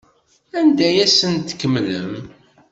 [0.59, 2.13] Anda ay asen-tkemmlem?